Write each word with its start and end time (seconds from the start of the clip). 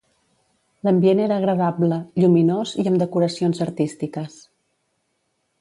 L'ambient 0.87 1.21
era 1.25 1.37
agradable, 1.41 1.99
lluminós 2.23 2.73
i 2.85 2.89
amb 2.93 3.05
decoracions 3.05 3.63
artístiques. 3.67 4.41